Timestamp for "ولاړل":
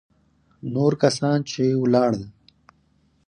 1.81-2.23